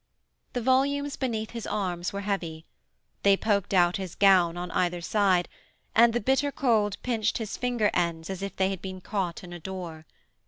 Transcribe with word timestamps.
The 0.53 0.61
volumes 0.63 1.15
beneath 1.15 1.51
his 1.51 1.67
arms 1.67 2.11
were 2.11 2.21
heavy: 2.21 2.65
they 3.21 3.37
poked 3.37 3.71
out 3.71 3.97
his 3.97 4.15
gown 4.15 4.57
on 4.57 4.71
each 4.95 5.03
side, 5.03 5.47
and 5.93 6.11
the 6.13 6.19
bitter 6.19 6.51
cold 6.51 6.97
pinched 7.03 7.37
his 7.37 7.55
finger 7.55 7.91
ends 7.93 8.27
as 8.27 8.41
if 8.41 8.55
they 8.55 8.71
had 8.71 8.81
been 8.81 8.99
caught 9.01 9.43
in 9.43 9.53
a 9.53 9.59
door. 9.59 10.07